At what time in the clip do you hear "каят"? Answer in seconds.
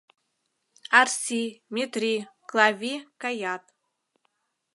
3.21-3.63